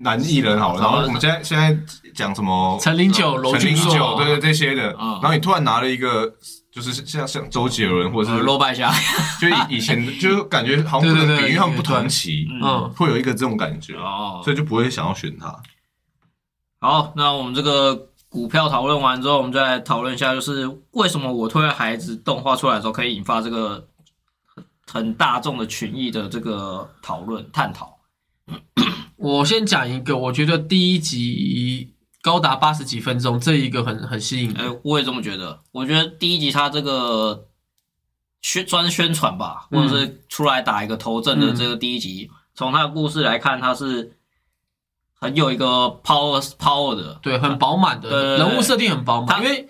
[0.00, 1.76] 男艺人好了，然后我们现在现在
[2.14, 2.78] 讲什么？
[2.82, 5.18] 陈零九、娄俊九，硕，对对这些的，嗯。
[5.22, 6.34] 然后你突然拿了一个。
[6.72, 8.90] 就是像像周杰伦，或者呃是罗百祥，
[9.38, 15.54] 就以以前的 就感觉好像不能比，对对对因为他们不同期，嗯，会有一个这种感觉，哦，所以就不会想要选他。
[16.80, 23.86] 好，那我们这个股票讨论完之后，我们再来讨论一下，就是为什么我推孩子动画出来的时候，可以引发这个
[24.46, 27.98] 很很大众的群益的这个讨论探讨。
[29.16, 34.80] 我先讲一个，我觉得第一集高达八十几分钟，这一个很很吸引哎、人。
[34.82, 35.60] 我也这么觉得。
[35.70, 37.48] 我觉得第一集它这个
[38.40, 44.16] 宣专宣传吧，嗯或者是出来打一个头阵的这个第一集，从它的故事来看，它是
[45.22, 45.66] 很有一个
[46.04, 49.68] power power 的，对，很饱满的人物设定很饱满，因为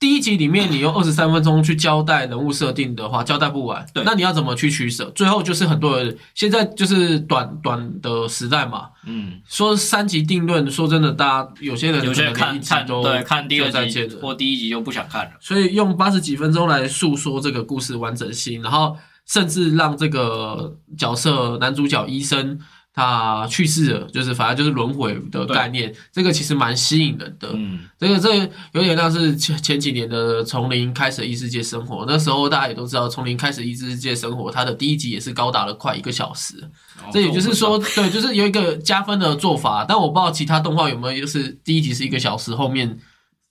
[0.00, 3.86] 第一集里面你用二十三分钟去交代人物设定的话，交代不完。
[3.92, 5.10] 对那你要怎么去取舍？
[5.14, 22.58] 最后就是很多人现在就是短短的时代嘛，嗯，说三集定论，说真的，大家有些人有些人可能连一看都对看第二集或第一集就不想看了，所以用八十几分钟来诉说这个故事完整性，然后甚至让这个角色男主角医生
[22.96, 27.50] 他去世了，就是反正就是轮回的概念，这个其实蛮吸引人的。
[27.52, 36.56] 嗯，这个这个有点像是前前几年的从零开始异世界生活，那时候大家也都知道，从零开始异世界生活，它的第一集也是高达了快一个小时。
[37.02, 42.98] 哦这也就是说，对，就是有一个加分的做法，但我不知道其他动画有没有，就是第一集是一个小时，后面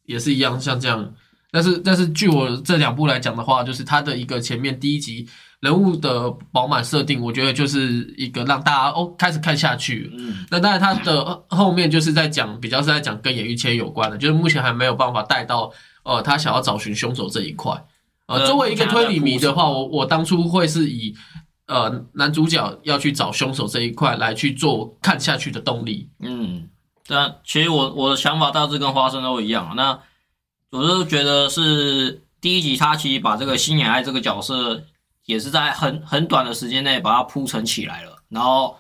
[0.08, 1.14] 也是一样像这样。
[1.52, 5.26] 但是，但是据我这两部来讲的话，就是它的一个前面第一集
[5.66, 10.12] 人物的饱满设定，我觉得就是一个让大家哦开始看下去。
[10.18, 15.72] 嗯，那当然，它的后面就是在讲，比较是在讲跟演艺圈有关的，就是目前还没有办法带到
[16.04, 17.74] 呃他想要找寻凶手这一块。
[18.28, 21.16] 呃，呃作为一个推理迷的话，我我当初会是以
[21.68, 26.08] 呃男主角要去找凶手这一块来去做看下去的动力。
[26.20, 26.70] 嗯，
[27.08, 29.74] 但其实我我的想法大致跟花生都一样。
[29.76, 30.00] 那
[30.72, 34.84] 我是觉得是第一集，他其实把这个星野爱这个角色，
[35.26, 38.78] 也是在很很短的时间内把它铺陈起来了，然后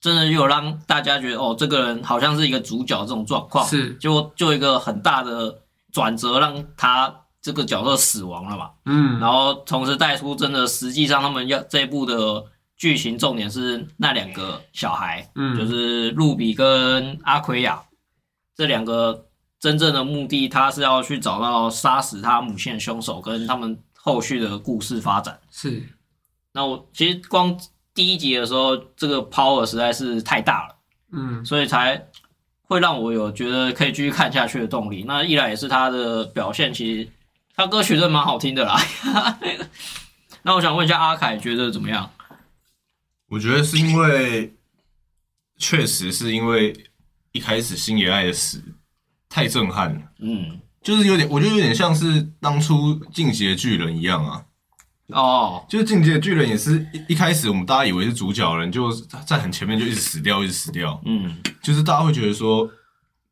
[0.00, 8.70] 真的有让大家觉得哦，这个人好像是一个主角这种状况，是，就就一个很大的转折，让他这个角色死亡了嘛。
[8.84, 12.44] 嗯，然后同时带出真的实际上他们要这一部的
[12.76, 15.56] 剧情重点是那两个小孩，嗯。
[15.58, 17.82] 就是露比跟阿奎亚。
[18.54, 19.26] 这两个
[19.60, 25.38] 真正的目的，他是要去找到杀死他母亲的凶手，跟他们后续的故事发展。
[25.50, 25.82] 是，
[26.52, 27.54] 那我其实光
[27.92, 30.76] 第一集的时候，这个 power 实在是太大了，
[31.12, 32.08] 嗯，所以才
[32.62, 35.04] 会让我有觉得可以继续看下去的动力。
[35.06, 37.10] 那一来也是他的表现，其实
[37.54, 38.80] 他歌曲真的蛮好听的啦。
[40.42, 42.10] 那我想问一下阿凯，觉得怎么样？
[43.28, 44.54] 我觉得是因为，
[45.58, 46.74] 确实是因为
[47.32, 48.62] 一开始星野爱的死
[49.28, 54.42] 太震撼了，嗯，就是有点，我觉得有点像是当初进击的巨人一样啊。
[55.08, 58.92] 哦，就是进击的巨人也是一一开始我们大家以为是主角人，就
[59.26, 62.68] 在很前面就一直死掉，一直死掉，嗯，就是大家会觉得说，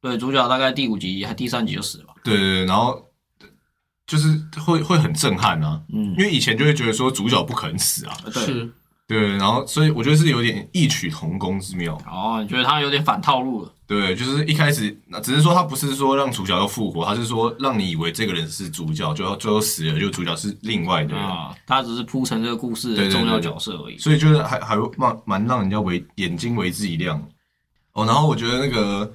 [0.00, 2.14] 对，主角大概第五集还第三集就死了吧？
[2.24, 3.10] 对对对，然后
[4.06, 8.42] 就是会会很震撼啊，嗯因，为以前就会觉得说主角不可能死啊，对。
[8.42, 8.72] 是，
[9.06, 13.72] 对，然后所以我觉得是有点异曲同工之妙，哦，你觉得他有点反套路了？
[13.86, 23.96] 对，就是一开始那只是说他不是说让主角要复活，他是说让你以为这个人是主角，就要最后死了，就主角是另外的人，啊，他只是铺成这个故事的重要角色而已。
[23.98, 27.16] 所以就是还还会蛮蛮让人家为眼睛为之一亮
[27.92, 28.04] 哦。
[28.04, 29.08] 然后我觉得那个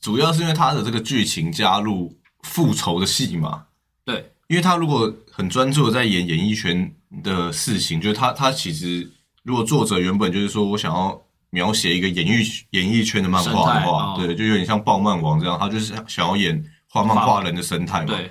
[0.00, 3.64] 主要是因为他的这个剧情加入复仇的戏嘛，
[4.04, 9.10] 对，因为他如果很专注的在演演艺圈的事情，就是他他其实
[9.42, 11.20] 如果作者原本就是说我想要
[11.54, 18.06] 描写一个演艺演艺圈的漫画的话，哦对，就有点像暴漫王这样，他就是想要演画漫画人的生态嘛。
[18.06, 18.30] 对，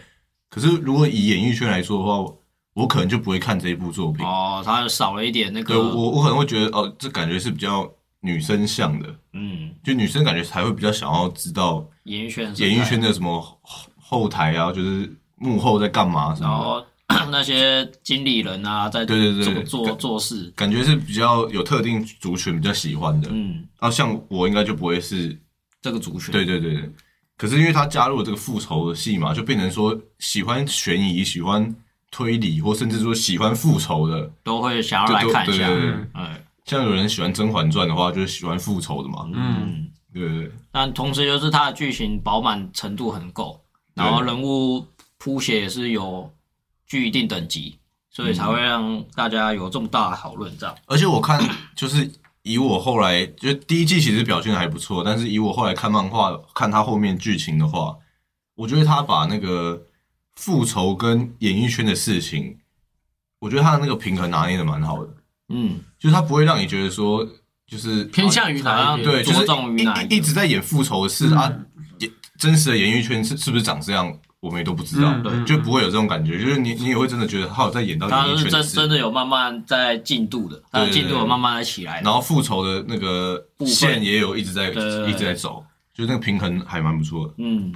[0.49, 2.33] 可是如果以演艺圈来说的话，
[2.73, 4.25] 我可能就不会看这一部作品。
[4.25, 7.87] 哦，他少了一点那个对个，我我可能会觉得哦，这感觉是比较
[8.21, 16.65] 女生向的，嗯，就女生感觉才会比较想要知道演艺圈，演艺圈，的什么后后台啊，就是幕后在干嘛什然么的。
[16.65, 16.85] 后
[17.31, 25.35] 那些经理人啊，在对对对怎么做做事，感觉是比较有特定族群比较喜欢的，嗯，啊，像我应该就不会是，
[25.81, 26.91] 这个族群，对对对对。
[27.37, 31.75] 可是因为他加入了这个复仇的戏嘛，就变成说喜欢悬疑、喜欢
[32.11, 35.67] 推理，或甚至说喜欢复仇的，都会想要来对看一下。
[35.67, 36.07] 嗯。
[36.13, 40.51] 哎，像有人喜欢《甄嬛传》的话，就是喜欢复仇的嘛，嗯，对对对。
[40.71, 43.59] 但同时就是它的剧情饱满程度很够，
[43.95, 44.85] 然后人物
[45.17, 46.31] 铺写也是有
[46.91, 50.51] 具一定等级，所以才会让大家有这么大的讨论。
[50.57, 51.41] 这样，而且我看
[51.73, 57.95] 就是以我后来就第一季其实表现的还不错，但是以我后来看漫画看他后面剧情的话，
[58.55, 59.81] 我觉得他把那个
[60.35, 62.57] 复仇跟演艺圈的事情，
[63.39, 65.09] 我觉得他的那个平衡拿捏的蛮好的，
[65.47, 67.25] 嗯，就是他不会让你觉得说
[67.65, 69.09] 就是偏向于哪一边？
[69.09, 71.53] 对，就是一一一一直在演复仇的事、嗯啊，
[71.99, 82.03] 演真实的演艺圈是是不是长这样，我们也都不知道，嗯对就不会有这种感觉，就是你你也会真的觉得他有在演到他是演艺圈真真的有慢慢在进度的，他的进度有慢慢在起来的。
[82.03, 87.33] 然后复仇的那个线也有一直在一直在走，就那个平衡还蛮不错的。
[87.37, 87.71] 嗯，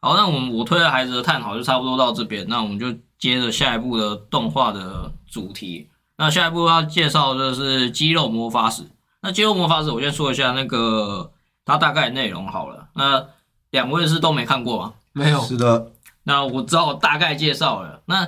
[0.00, 5.88] 好，那我们我推的孩子的探讨就差不多到这边，那我们就接着下一步的动画的主题。
[6.16, 8.82] 那下一步要介绍的是《肌肉魔法史》。
[9.20, 11.32] 那《肌肉魔法史》，我先说一下那个
[11.64, 12.88] 它大概内容好了。
[12.94, 13.26] 那
[13.72, 14.94] 两位是都没看过吗？
[15.12, 18.02] 没有，是的，那我只好大概介绍了。
[18.06, 18.26] 那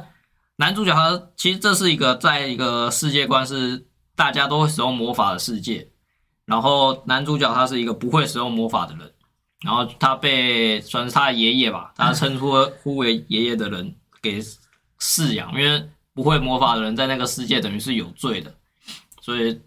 [0.57, 5.89] 男主角他其实这是一个在一个世界观是大家都会使用魔法的世界，
[6.45, 9.13] 然后男主角他是一个不会使用魔法的人，
[9.65, 12.53] 然后他被算是他的爷爷吧，他称呼
[12.83, 14.43] 呼为爷爷的人 给
[15.01, 18.55] 饲养，因为不会魔法的人在那个世界等于是有罪的，
[19.21, 19.61] 所以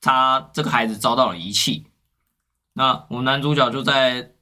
[0.00, 1.86] 他这个孩子遭到了遗弃。
[2.74, 4.32] 那我们男主角就在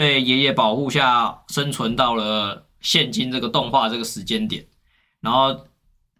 [0.00, 4.64] 被爷爷保护下生存到了现今这个动画这个时间点，
[5.20, 5.50] 然后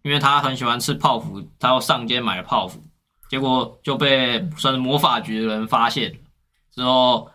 [0.03, 2.79] 因为他很喜欢吃泡芙，他要上街买泡芙，
[3.27, 6.15] 结果就被算是魔法局的人发现，
[6.71, 7.31] 之后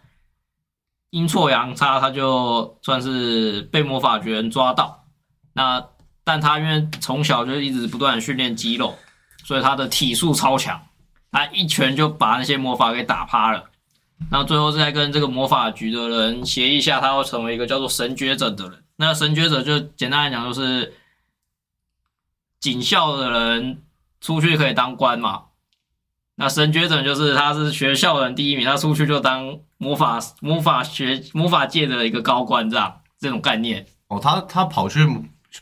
[1.10, 5.04] 阴错阳差，他就算是被魔法局人抓到。
[5.52, 5.84] 那
[6.22, 8.96] 但他因为从小就一直不断训练肌肉，
[9.44, 10.80] 所以他的体术超强，
[11.32, 13.68] 他一拳就把那些魔法给打趴了。
[14.30, 18.82] 然后最后再跟这个魔法局的人协议下，他要成为一个叫做神觉者的人。
[18.96, 20.94] 那神觉者就简单来讲，就是
[22.60, 23.82] 警校的人
[24.20, 25.42] 出去可以当官嘛。
[26.36, 33.86] 那神觉者就是他是学校人第一名，他出去就当魔法魔法学魔法界的一个高官，这样这种概念。
[34.08, 35.06] 哦，他他跑去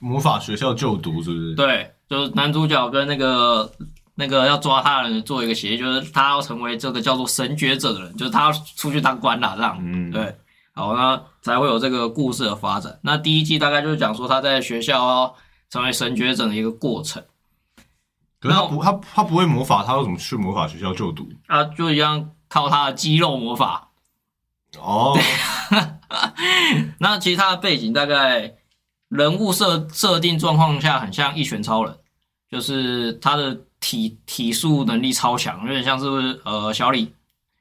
[0.01, 1.55] 魔法学校就读，是不是？
[1.55, 3.71] 对，就是男主角跟那个
[4.15, 9.77] 那个要抓他的人做一个协议，就是他要成为这个叫做神觉者的人，就是他要出去当官啦，这样。
[9.81, 10.37] 嗯，对，
[10.73, 12.99] 好，那才会有这个故事的发展。
[13.03, 15.35] 那第一季大概就是讲说他在学校要
[15.71, 17.23] 成为神觉者的一个过程
[18.39, 21.29] 可是他不他他不会魔法，他要怎么去魔法学校就读？
[21.47, 23.89] 啊，就一样靠他的肌肉魔法。
[24.79, 25.19] 哦，
[26.99, 28.55] 那其实他的背景大概
[29.09, 31.97] 人物设设定状况下很像一拳超人，
[32.51, 37.13] 就是他的体体术能力超强，有点像是呃小李，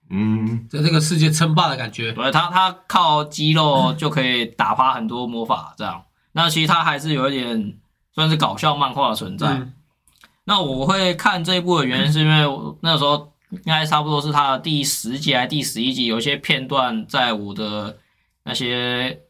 [0.09, 2.13] 嗯，在这个世界称霸的感觉。
[2.13, 6.01] 对他他靠肌肉就可以打趴很多魔法这样。
[6.31, 7.77] 那其实他还是有一点
[8.15, 9.47] 算是搞笑漫画的存在。
[9.49, 9.73] 嗯
[10.45, 17.97] 那我会看这一部的原因是因为那时候应该差不多是他的第十集还是第十一集，有一些片段在我的
[18.43, 19.21] 那些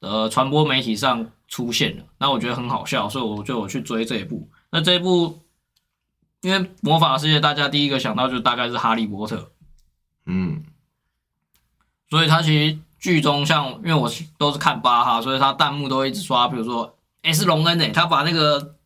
[0.00, 4.48] 呃传播媒体上出现了，那我觉得很好笑，所以我就有去追这一部。
[4.70, 5.36] 那这一部
[6.46, 9.50] 因为魔法世界，大家第一个想到就大概是哈利波特，
[10.26, 10.62] 嗯，
[12.08, 18.76] 所以他其实剧中像因为我是都是看巴哈，所以他弹幕都一直刷，比如说诶是隆恩诶，他把那个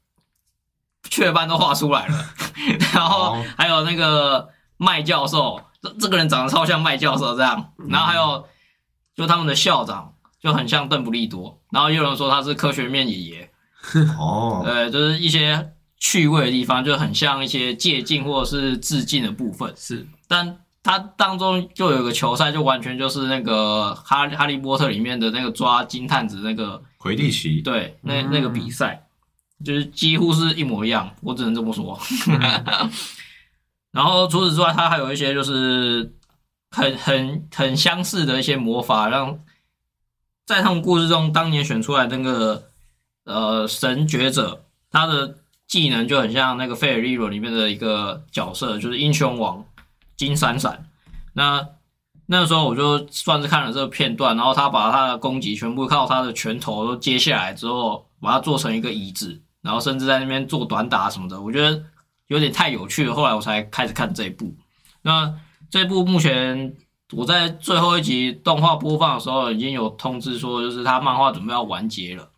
[1.10, 2.24] 雀斑都画出来了，
[2.94, 3.44] 然后哦。
[3.58, 8.48] 还有那个麦教授，这这个人长得超像麦教授这样，然后还有
[9.14, 13.50] 就他们的校长就很像邓布利多，然后又有人说他是科学面爷爷，
[14.18, 19.72] 哦，对，就是一些趣味的地方，就很像一些借鉴或者是致敬的部分。
[19.76, 29.06] 是但它当中就有个球赛，就完全就是那个哈哈利波特里面的那个抓金探子那个，魁地奇，对，那嗯那个比赛，
[29.62, 32.00] 就是几乎是一模一样，我只能这么说。
[33.92, 36.14] 然后除此之外，它还有一些就是
[36.70, 39.38] 很很很相似的一些魔法，让
[40.46, 42.70] 在他们故事中当年选出来那个
[43.24, 45.39] 呃神觉者，他的
[45.70, 49.64] 技能就很像那个费尔利罗里面的一个角色，就是英雄王
[50.16, 50.90] 金闪闪。
[51.32, 51.64] 那
[52.26, 61.80] 那时候我就算是看了这个片段，然后他把他的攻击全部靠他的拳头都接下来之后，把它做成一个椅子，然后甚至在那边做短打什么的，我觉得
[62.26, 63.14] 有点太有趣了。
[63.14, 64.52] 后来我才开始看这一部。
[65.02, 65.32] 那
[65.70, 66.74] 这部目前
[67.12, 72.28] 我在最后一集动画播放的时候，已经有通知说，就是他漫画准备要完结了。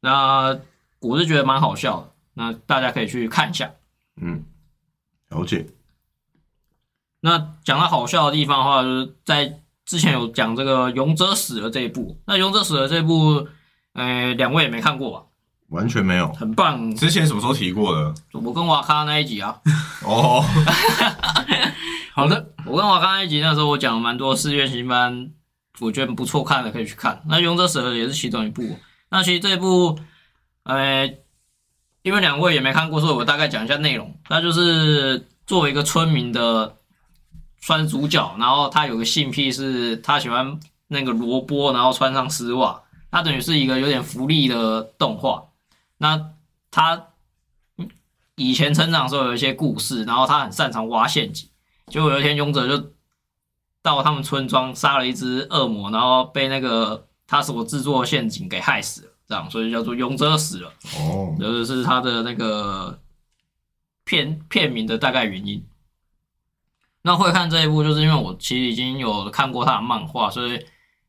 [0.00, 0.58] 那
[1.02, 3.70] 我是觉得蛮好笑的，那大家可以去看一下。
[4.20, 4.44] 嗯，
[5.30, 5.66] 了解，
[7.20, 12.16] 那讲到好笑的地方的话，就是在之前有讲这个《勇者死了》这一部。
[12.26, 13.46] 那《勇者死了》这一部，
[13.94, 15.26] 呃，两位也没看过吧？
[15.68, 16.30] 完全没有。
[16.34, 18.14] 很棒，之前什么时候提过的？
[18.32, 19.58] 我跟瓦卡那一集啊，
[20.04, 20.44] 哦，
[22.14, 25.30] 好的，我跟瓦卡那一集那时候我讲了蛮多四月新番，
[25.80, 27.22] 我觉得不错看的，可以去看。
[27.26, 28.62] 那《勇者死了》也是其中一部。
[29.08, 29.98] 那其实这一部，
[30.64, 31.06] 呃，
[32.02, 34.14] 因为两位也没看过，所以我大概讲一下内容。
[34.28, 36.76] 那就是作为一个村民的
[37.60, 40.58] 穿主角，然后他有个性癖是他喜欢
[40.88, 45.44] 那个萝卜，然后穿上丝袜，他等于是一个有点福利的动画。
[45.98, 46.30] 那
[46.70, 47.08] 他
[48.36, 51.48] 以前成长的时候有一些故事，然后他很擅长挖陷阱。
[51.88, 52.92] 结果有一天，勇者就
[53.82, 59.11] 到他们村庄杀了一只恶魔，然后被那个他所制作的陷阱给害死了。
[59.28, 63.00] 这样，所以叫做勇者死了，哦，这个是他的那个
[64.04, 65.64] 片片名的大概原因。
[67.02, 70.64] 那会看这一部，就是因为我其实已经有看过他的漫画，所以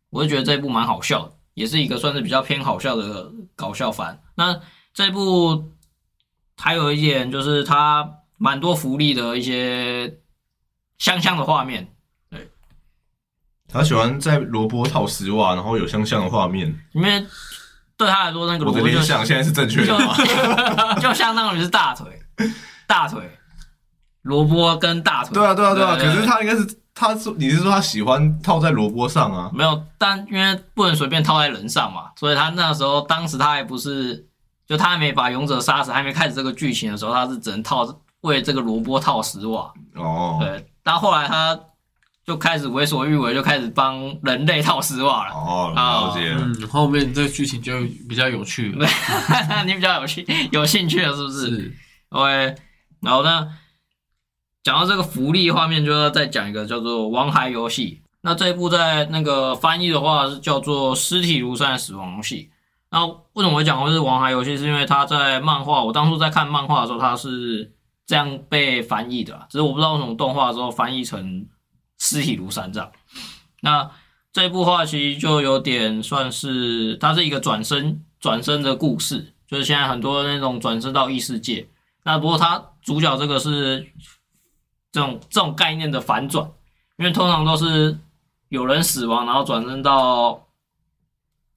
[0.09, 4.19] 我就觉得这一部蛮好笑的，也是一个算是比较偏好笑的搞笑番。
[4.35, 4.59] 那
[4.93, 5.71] 这一部
[6.57, 10.19] 还有一点就是它蛮多福利的一些
[10.97, 11.87] 香香的画面，
[13.67, 16.75] 他喜欢在萝卜套丝袜，然后有香香的画面。
[16.93, 17.25] 因为
[17.97, 20.15] 对他来说那个我的萝卜就联想现在是正确的吗？
[20.95, 22.07] 就 就相当于是大腿，
[22.87, 23.21] 大腿，
[24.23, 25.33] 萝卜跟大腿。
[25.33, 25.95] 对啊，对啊，对啊。
[25.95, 29.49] 可是他应该是，他说你是说他喜欢套在萝卜上啊？
[29.53, 34.25] 没有，但因为不能随便套在人上嘛，所以他那时候当时他还不是，
[34.67, 37.87] 就他还没把勇者杀死，还没开始这个剧情的时候，他是只能套
[38.21, 39.71] 为这个萝卜套丝袜。
[39.95, 41.59] 哦，对，但后来他
[42.25, 45.33] 就开始为所欲为，就开始帮人类套丝袜了。
[45.33, 46.41] 哦，啊了解了。
[46.41, 48.87] 嗯，后面这个剧情就比较有趣了。
[49.65, 51.49] 你比较有趣有兴趣了，是不是？
[51.49, 51.75] 是
[52.09, 52.55] ，OK，
[53.01, 53.49] 然后呢，
[54.63, 58.01] 讲到这个福利画面，就要再讲一个叫做《王牌游戏》。
[58.21, 62.49] 那这一部在那个翻译的话是叫做《尸体如山的死亡游戏》。
[62.89, 64.55] 那为什么会讲说是《王牌游戏》？
[64.57, 67.73] 是因为它在漫画，我当初在看漫画的时候，它是
[68.05, 71.21] 这样被翻译的，只是我不知道为什么动画的时候翻译成
[72.03, 72.91] 《尸体如山》这样。
[73.61, 73.89] 那
[74.33, 81.65] 这部话其实就有点算是，它是一个转身转身的故事，就是现在很多那种转身到异世界。
[82.03, 83.87] 那不过它主角这个是
[84.91, 86.45] 这种这种概念的反转，
[86.97, 87.97] 因为通常都是
[88.49, 90.45] 有人死亡，然后转身到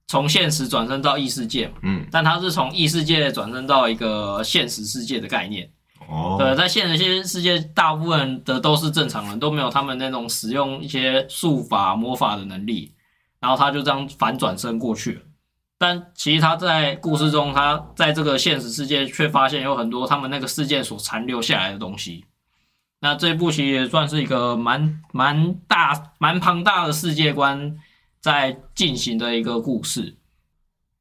[0.06, 5.68] 从现实转身到异世界嘛，嗯，但它是从异世界转身到一个现实世界的概念。
[6.08, 12.94] 哦，对，在现实世界，大部分的都是正常人，都没有他们那种使用一些术法、魔法的能力，
[13.40, 15.22] 然后他就这样反转身过去了。
[15.78, 22.24] 但其实他在故事中，他在这个现实世界却发现有很多他们那个事件所残留下来的东西。
[23.00, 27.76] 那这部其实也算是一个蛮蛮大、蛮庞大的世界观
[28.20, 30.16] 在进行的一个故事。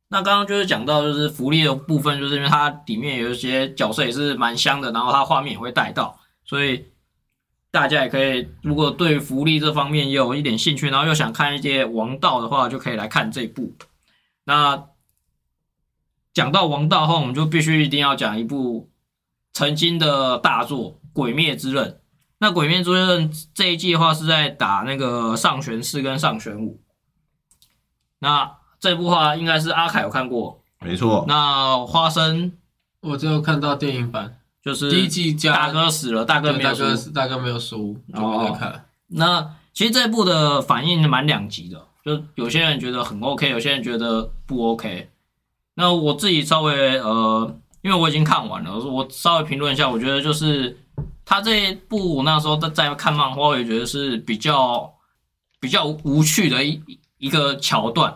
[0.08, 6.86] 那刚刚就是讲到，就是福利的部分，就是因为它里面有一些角色也是蛮香的，然后它画面也会带到，所以
[7.72, 13.74] 大家也可以，如果对福利这方面也有一点兴趣，然后又想看一些王道的话，就可以来看这部。
[14.46, 14.86] 那
[16.34, 18.92] 讲到王道后，我们就必须一定要讲一部
[19.54, 21.92] 曾经的大作《鬼灭之刃》。
[22.38, 26.80] 那《鬼灭之刃》这一季的话是在打那个上弦四跟上弦五。
[28.20, 30.62] 那这部话应该是阿凯有看过。
[30.80, 31.26] 没错。
[31.28, 32.52] 那花生
[33.00, 37.10] 我只有看到电影版就是第一季加大哥死了，大哥没有大哥输。
[37.10, 38.86] 大哥没有输，就没再看。
[39.08, 45.10] 那其实这部的反应蛮两极的，就有些人觉得很 OK，有些人觉得不 OK。
[45.74, 50.78] 那我自己稍微呃，因为我已经看完了，我稍微评论一下，我觉得就是
[51.26, 54.94] 他这一部我那时候在在看漫画，我也觉得是比较
[55.60, 56.80] 比较无趣的一
[57.18, 58.16] 一个桥段。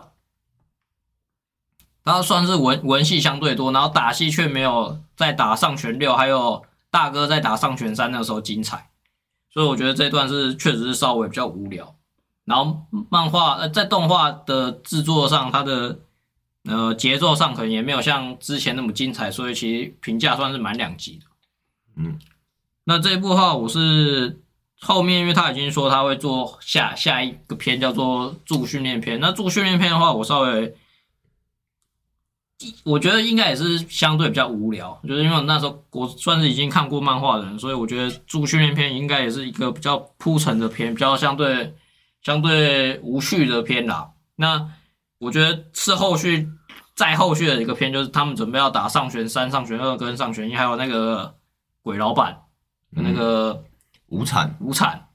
[2.04, 8.90] 它算是文文戏相对多，然后打戏却没有在打上拳六，还有大哥在打上拳三那时候精彩。
[9.52, 11.94] 所以我觉得这段是确实是稍微比较无聊。
[12.44, 15.98] 然后漫画呃在动画的制作上，它的
[16.64, 21.26] 呃节奏上可能也没有像之前那么精彩，所以其实评价算是蛮两极的。
[21.96, 22.18] 嗯，
[22.84, 24.40] 那这一部的话，我是
[24.80, 30.74] 后面因为他已经说他会做下下一个片叫做助训练篇，那助训练篇的话，我稍微
[32.84, 41.74] 我觉得应该也是相对比较无聊，就是因为那时候我算是已经看过漫画的人，所以我觉得助训练片应该也是一个比较铺陈的片，比较相对
[42.22, 44.10] 相对无序的片啦。
[44.36, 44.70] 那
[45.18, 46.48] 我觉得是后续
[46.94, 51.36] 再后续的一个片，就是他们准备要打上旋三、上旋二跟上旋一，还有那个
[51.82, 52.42] 鬼老板
[52.94, 53.64] 的那个
[54.08, 55.08] 无产，无产。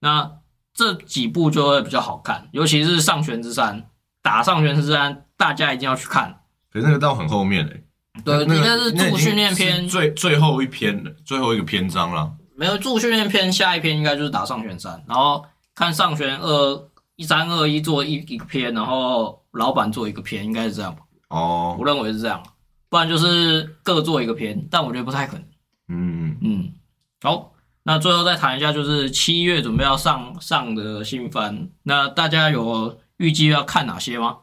[0.00, 0.32] 那
[0.72, 3.88] 这几部就会比较好看，尤其是上旋之山
[4.24, 6.40] 打上旋之山，大家一定要去看。
[6.72, 7.84] 可是那个到很后面嘞。
[8.24, 12.32] 对，那个是助训练篇，最最后一篇了，最后一个篇章了。
[12.56, 15.44] 没有助训练篇，下一篇应该就是打上旋三，然后
[15.74, 21.02] 看上旋二一三二一做一一个篇，然后老板做一个篇，应该是这样吧？
[21.28, 22.42] 哦我，认为是这样，
[22.88, 25.44] 不然就是各做一个篇，但我觉得不太可能。
[25.88, 26.72] 嗯，嗯，
[27.20, 27.52] 好，
[27.82, 34.38] 那最后再谈一下，就是七月准备要上上的新番，那大家有预计要看哪些吗？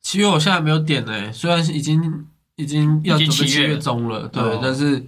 [0.00, 2.26] 七月我现在没有点呢、虽然是已经
[2.56, 5.06] 已经要准备七月中了，对，哦但是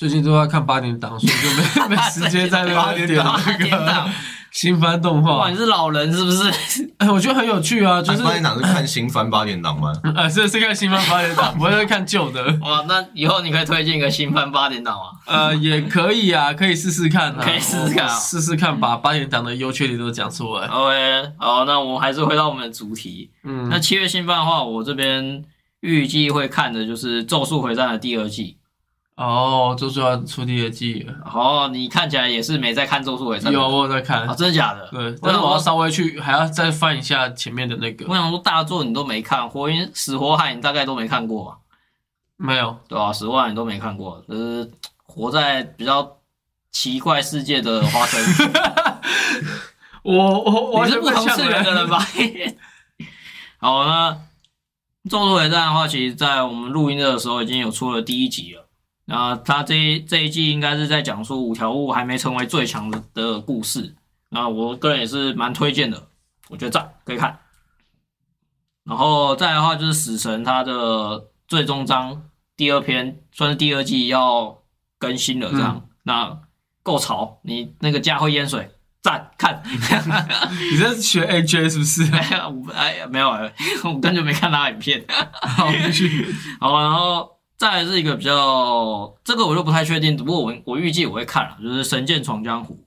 [0.00, 4.10] 最近都在看八点档，所以就没 没时间在那边点八点档八点档，
[4.50, 5.56] 新番动哇，画你。
[5.58, 6.50] 是老人是不是？
[6.96, 9.92] 哎，我觉得很有趣啊，就是八点档是看新番八点档吗？
[10.16, 12.42] 呃，是是看新番八点档，不会看旧的。
[12.62, 15.02] 哇，那以后你可以推荐一个新番八点档吗？
[15.26, 20.66] 呃，也可以啊，可以试试看啊，可以试试看啊试试看，把八点档的优缺点都讲出来。
[20.68, 23.30] OK，好，那我们还是回到我们的主题。
[23.44, 25.44] 嗯，那七月新番的话，我这边
[25.80, 28.56] 预计会看的就是《咒术回战》的第二季。
[29.20, 34.88] 哦，咒术要出第二季了，哦，你看起来也是没在看《咒术回战》有我有在看啊？，真的假的？
[34.90, 41.58] 对，但是我要稍微去，还要再翻一下前面的那个我，想说大作你都没看，《火影死火海》你大概都没看过吧？
[42.38, 44.70] 没有，对吧、死火海你都没看过，就是
[45.04, 46.16] 活在比较
[46.72, 48.18] 奇怪世界的花生。
[50.02, 51.98] 我我我你是不同次元的人吧？
[51.98, 52.06] 吧？
[53.60, 54.12] 好，那
[55.10, 58.66] 《咒术回战》的话，其实在我们录音的时候已经有出了第一集了。
[59.10, 63.96] 那他这一这一季应该是在讲述五条悟还没成为最强的的故事。
[64.28, 66.06] 那我个人也是蛮推荐的，
[66.48, 67.40] 我觉得赞，可以看。
[68.84, 72.22] 然后再来的话就是死神他的最终章
[72.56, 74.62] 第二篇，算是第二季要
[74.96, 76.38] 更新了，这样、那
[76.84, 78.70] 够潮，你那个家会淹水，
[79.02, 79.60] 赞看。
[79.66, 82.04] 你在学 AJ 是不是？
[82.14, 83.28] 哎呀，我哎呀，没有，
[83.82, 85.04] 我根本就没看他影片。
[85.42, 86.32] 好，继续。
[86.60, 92.74] 好，然后再来是一个比较，这个我就不太确定，不过我我预计我会看了，就是《神剑闯江湖》《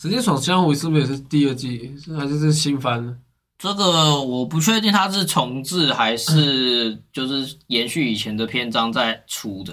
[0.00, 1.92] 神剑闯江湖》是不是也是第二季？
[1.98, 3.18] 是还是是新番？
[3.58, 9.72] 这个我不确定它是重置还是就是延续以前的篇章再出的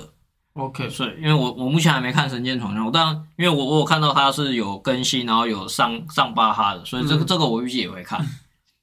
[0.53, 8.25] ，OK，所以因为我我目前还没看《神剑闯江湖》，但因为我我有看到它是有更新，然后有上上巴哈的，所以这个、嗯这个我预计也会看，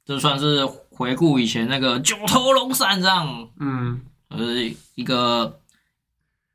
[0.04, 3.48] 这算是回顾以前那个九头龙闪这样。
[3.58, 4.38] 嗯，呃，
[4.94, 5.60] 一个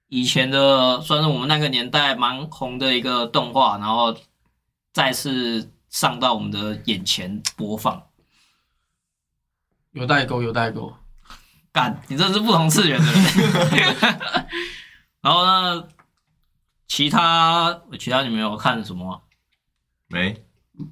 [0.08, 4.16] 以前的算是我们那个年代蛮红的一个动画，然后
[4.92, 8.04] 再次上到我们的眼前播放。
[9.92, 10.94] 有代沟，有代沟。
[11.72, 13.98] 干，你这是不同次元的人。
[15.22, 15.88] 然后呢，
[16.88, 19.22] 其他其他你们有看什么吗？
[20.08, 20.44] 没，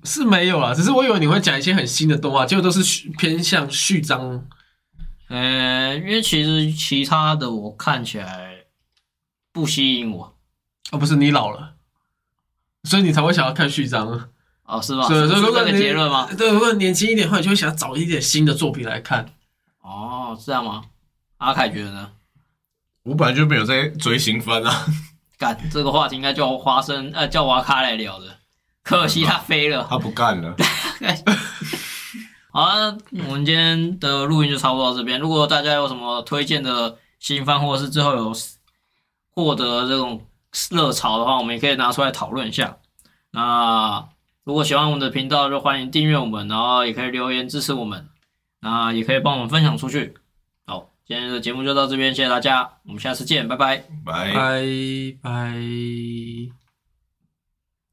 [0.05, 4.47] 是没有啊，只是我以为你会讲一些很新的动画，结果都是偏向序章。
[5.30, 8.65] 呃，因为其实其他的我看起来
[9.51, 10.36] 不吸引我
[10.91, 11.75] 哦，不是你老了，
[12.84, 14.30] 所以你才会想要看序章啊。
[14.63, 15.07] 哦，是吗？
[15.07, 16.27] 所以，这个如果你结论吗？
[16.38, 19.25] 对，如果年轻一点的话，你就会想找一点新的作品来看。
[19.82, 20.84] 哦，是这样吗？
[21.38, 22.11] 阿凯觉得呢？
[23.03, 24.86] 我本来就没有在追新番啊。
[25.38, 28.39] 干这个话题应该叫花生呃叫瓦卡来聊的，
[28.84, 29.88] 可惜他飞了。
[29.89, 30.55] 他不干了，
[32.51, 35.19] 好啊，我们今天的录音就差不多到这边。
[35.19, 38.33] 如果大家有什么推荐的新番，或者是之后有
[39.29, 40.25] 获得这种
[40.71, 42.77] 热潮的话，我们也可以拿出来讨论一下。
[43.31, 44.03] 那
[44.43, 48.09] 如果喜欢我们的频道，就欢迎订阅我们，然后也可以留言支持我们，
[48.61, 50.15] 那也可以帮我们分享出去。
[50.65, 53.83] 好，今天的节目就到这边，谢谢大家，我们下次见，拜拜。
[54.03, 54.33] 拜。
[54.33, 54.63] 拜
[55.21, 56.68] 拜。